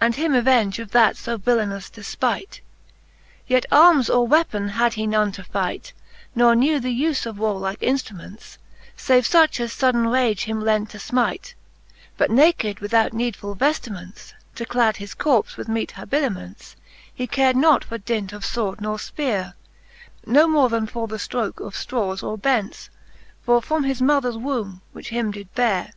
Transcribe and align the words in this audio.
And 0.00 0.14
him 0.14 0.34
avenge 0.34 0.78
of 0.78 0.92
that 0.92 1.16
fo 1.16 1.36
villenous 1.36 1.90
defpight. 1.90 2.58
IV. 2.60 2.60
Yet 3.48 3.66
armes 3.72 4.08
or 4.08 4.24
weapon 4.24 4.68
had 4.68 4.92
he 4.94 5.04
none 5.04 5.32
to 5.32 5.42
fight, 5.42 5.92
Ne 6.32 6.54
knew 6.54 6.78
the 6.78 6.96
uie 6.96 7.26
of 7.26 7.40
warlike 7.40 7.80
inftruments^ 7.80 8.58
Save 8.96 9.24
fuch 9.26 9.58
as 9.58 9.74
fudden 9.74 10.06
rage 10.12 10.44
him 10.44 10.60
lent 10.60 10.90
to 10.90 10.98
fmite 10.98 11.40
^ 11.40 11.54
But 12.16 12.30
naked 12.30 12.78
without 12.78 13.10
needfull 13.12 13.56
veftiments, 13.58 14.32
To 14.54 14.64
clad 14.64 14.98
his 14.98 15.12
corple 15.12 15.56
with 15.56 15.66
meete 15.66 15.94
habiliments, 15.96 16.76
He 17.12 17.26
cared 17.26 17.56
not 17.56 17.82
for 17.82 17.98
dint 17.98 18.32
of 18.32 18.44
fword 18.44 18.80
nor 18.80 18.98
fpeere, 18.98 19.54
No 20.24 20.46
more 20.46 20.68
then 20.68 20.86
for 20.86 21.08
the 21.08 21.16
ftroke 21.16 21.58
of 21.60 21.74
ftrawes 21.74 22.22
or 22.22 22.38
bents: 22.38 22.90
For 23.42 23.60
from 23.60 23.82
his 23.82 24.00
mothers 24.00 24.36
wombe^ 24.36 24.82
which 24.92 25.08
him 25.08 25.32
did 25.32 25.52
beare. 25.56 25.94